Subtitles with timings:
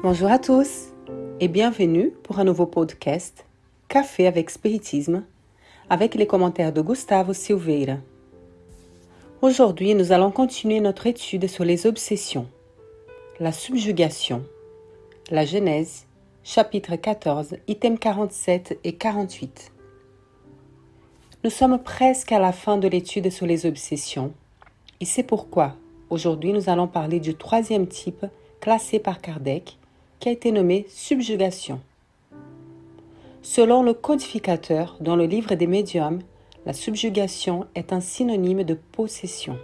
[0.00, 0.92] Bonjour à tous
[1.40, 3.44] et bienvenue pour un nouveau podcast
[3.88, 5.24] Café avec Spiritisme
[5.90, 7.96] avec les commentaires de Gustavo Silveira.
[9.42, 12.46] Aujourd'hui, nous allons continuer notre étude sur les obsessions,
[13.40, 14.44] la subjugation,
[15.32, 16.06] la Genèse,
[16.44, 19.72] chapitre 14, items 47 et 48.
[21.42, 24.32] Nous sommes presque à la fin de l'étude sur les obsessions
[25.00, 25.74] et c'est pourquoi
[26.08, 28.24] aujourd'hui nous allons parler du troisième type
[28.60, 29.77] classé par Kardec
[30.20, 31.80] qui a été nommé subjugation.
[33.42, 36.20] Selon le codificateur dans le livre des médiums,
[36.66, 39.58] la subjugation est un synonyme de possession.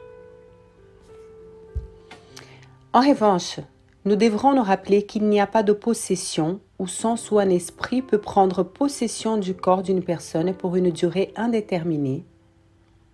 [2.92, 3.58] En revanche,
[4.04, 8.02] nous devrons nous rappeler qu'il n'y a pas de possession au sens où un esprit
[8.02, 12.24] peut prendre possession du corps d'une personne pour une durée indéterminée,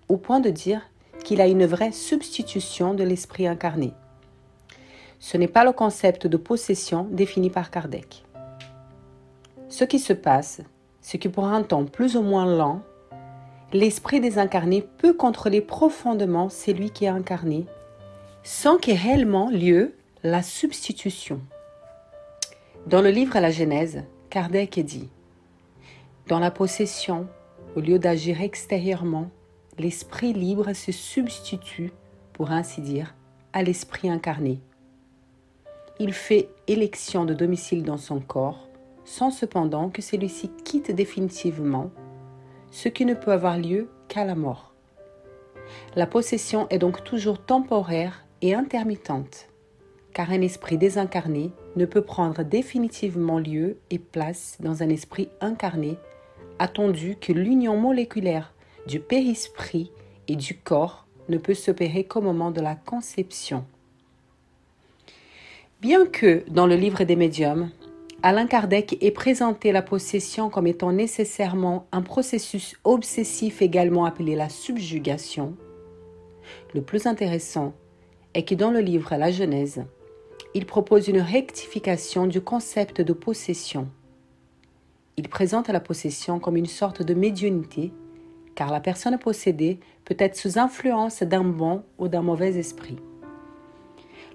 [0.09, 0.83] au point de dire
[1.25, 3.92] qu'il a une vraie substitution de l'esprit incarné.
[5.21, 8.25] Ce n'est pas le concept de possession défini par Kardec.
[9.69, 10.63] Ce qui se passe,
[11.03, 12.81] c'est que pour un temps plus ou moins lent,
[13.75, 17.67] l'esprit désincarné peut contrôler profondément celui qui est incarné,
[18.45, 21.41] sans qu'ait réellement lieu la substitution.
[22.87, 25.11] Dans le livre La Genèse, Kardec dit
[26.29, 27.27] Dans la possession,
[27.77, 29.29] au lieu d'agir extérieurement,
[29.79, 31.93] l'esprit libre se substitue,
[32.33, 33.15] pour ainsi dire,
[33.53, 34.61] à l'esprit incarné
[36.01, 38.67] il fait élection de domicile dans son corps,
[39.05, 41.91] sans cependant que celui-ci quitte définitivement,
[42.70, 44.73] ce qui ne peut avoir lieu qu'à la mort.
[45.95, 49.48] La possession est donc toujours temporaire et intermittente,
[50.15, 55.98] car un esprit désincarné ne peut prendre définitivement lieu et place dans un esprit incarné,
[56.58, 58.55] attendu que l'union moléculaire
[58.86, 59.92] du périsprit
[60.29, 63.67] et du corps ne peut s'opérer qu'au moment de la conception.
[65.80, 67.70] Bien que dans le livre des médiums,
[68.23, 74.51] Alain Kardec ait présenté la possession comme étant nécessairement un processus obsessif également appelé la
[74.51, 75.57] subjugation,
[76.74, 77.73] le plus intéressant
[78.35, 79.83] est que dans le livre La Genèse,
[80.52, 83.89] il propose une rectification du concept de possession.
[85.17, 87.91] Il présente la possession comme une sorte de médiumnité,
[88.55, 92.98] car la personne possédée peut être sous influence d'un bon ou d'un mauvais esprit.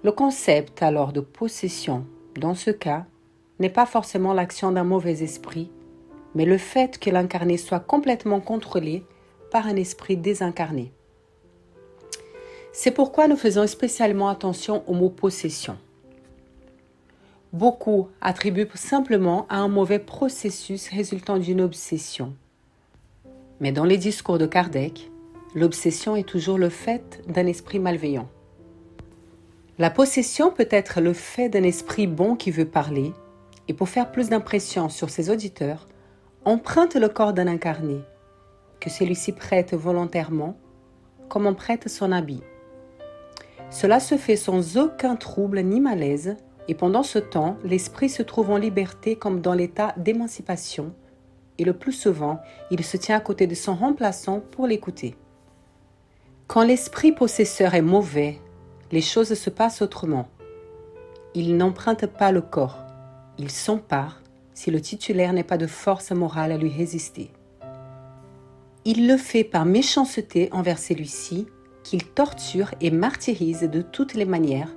[0.06, 2.06] Le concept alors de possession,
[2.40, 3.08] dans ce cas,
[3.58, 5.72] n'est pas forcément l'action d'un mauvais esprit,
[6.36, 9.04] mais le fait que l'incarné soit complètement contrôlé
[9.50, 10.92] par un esprit désincarné.
[12.72, 15.76] C'est pourquoi nous faisons spécialement attention au mot possession.
[17.52, 22.36] Beaucoup attribuent simplement à un mauvais processus résultant d'une obsession.
[23.60, 25.10] Mais dans les discours de Kardec,
[25.56, 28.30] l'obsession est toujours le fait d'un esprit malveillant.
[29.78, 33.12] La possession peut être le fait d'un esprit bon qui veut parler,
[33.68, 35.88] et pour faire plus d'impression sur ses auditeurs,
[36.46, 38.00] emprunte le corps d'un incarné,
[38.80, 40.56] que celui-ci prête volontairement,
[41.28, 42.42] comme on prête son habit.
[43.70, 46.38] Cela se fait sans aucun trouble ni malaise,
[46.70, 50.94] et pendant ce temps, l'esprit se trouve en liberté comme dans l'état d'émancipation,
[51.58, 52.40] et le plus souvent,
[52.72, 55.18] il se tient à côté de son remplaçant pour l'écouter.
[56.48, 58.40] Quand l'esprit possesseur est mauvais,
[58.92, 60.28] les choses se passent autrement.
[61.34, 62.80] Il n'emprunte pas le corps,
[63.38, 64.22] il s'empare
[64.54, 67.32] si le titulaire n'est pas de force morale à lui résister.
[68.86, 71.48] Il le fait par méchanceté envers celui-ci,
[71.84, 74.70] qu'il torture et martyrise de toutes les manières,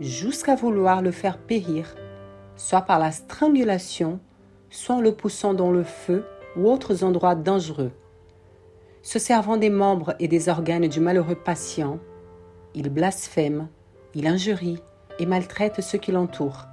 [0.00, 1.94] jusqu'à vouloir le faire périr,
[2.56, 4.18] soit par la strangulation,
[4.70, 6.24] soit en le poussant dans le feu
[6.56, 7.92] ou autres endroits dangereux.
[9.02, 11.98] Se servant des membres et des organes du malheureux patient,
[12.74, 13.68] il blasphème,
[14.14, 14.78] il injurie
[15.18, 16.66] et maltraite ceux qui l'entourent.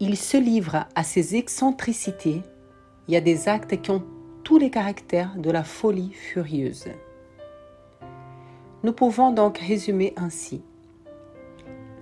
[0.00, 2.42] Il se livre à ses excentricités
[3.08, 4.04] Il y a des actes qui ont
[4.44, 6.88] tous les caractères de la folie furieuse.
[8.82, 10.62] Nous pouvons donc résumer ainsi.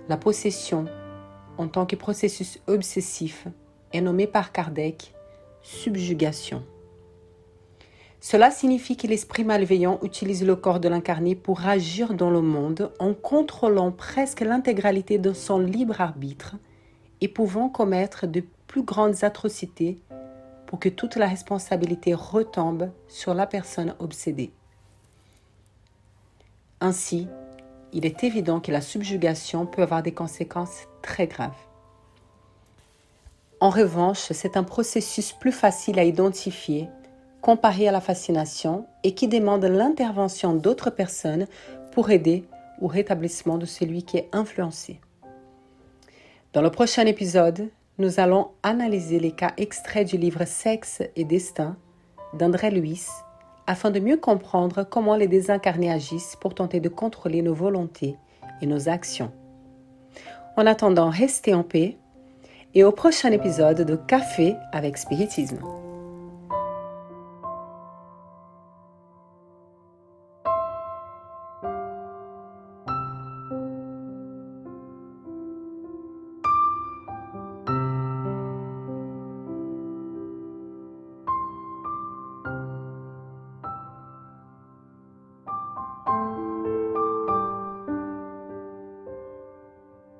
[0.09, 0.85] La possession,
[1.57, 3.47] en tant que processus obsessif,
[3.93, 5.13] est nommée par Kardec
[5.61, 6.63] subjugation.
[8.23, 12.93] Cela signifie que l'esprit malveillant utilise le corps de l'incarné pour agir dans le monde
[12.99, 16.55] en contrôlant presque l'intégralité de son libre arbitre
[17.19, 19.97] et pouvant commettre de plus grandes atrocités
[20.67, 24.51] pour que toute la responsabilité retombe sur la personne obsédée.
[26.79, 27.27] Ainsi,
[27.91, 31.57] il est évident que la subjugation peut avoir des conséquences très graves.
[33.59, 36.87] En revanche, c'est un processus plus facile à identifier
[37.41, 41.47] comparé à la fascination et qui demande l'intervention d'autres personnes
[41.91, 42.45] pour aider
[42.79, 44.99] au rétablissement de celui qui est influencé.
[46.53, 51.75] Dans le prochain épisode, nous allons analyser les cas extraits du livre Sexe et Destin
[52.33, 53.07] d'André Luis
[53.67, 58.17] afin de mieux comprendre comment les désincarnés agissent pour tenter de contrôler nos volontés
[58.61, 59.31] et nos actions.
[60.57, 61.97] En attendant, restez en paix
[62.73, 65.59] et au prochain épisode de Café avec Spiritisme.